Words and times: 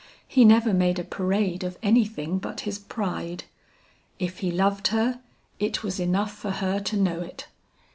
He 0.27 0.45
never 0.45 0.73
made 0.73 0.97
a 0.97 1.03
parade 1.03 1.63
of 1.63 1.77
anything 1.83 2.39
but 2.39 2.61
his 2.61 2.79
pride. 2.79 3.43
If 4.17 4.39
he 4.39 4.49
loved 4.49 4.87
her, 4.87 5.19
it 5.59 5.83
was 5.83 5.99
enough 5.99 6.31
for 6.31 6.49
her 6.53 6.79
to 6.79 6.97
know 6.97 7.19
it. 7.21 7.45